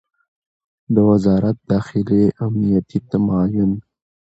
[0.93, 3.71] د وزارت داخلې امنیتي معین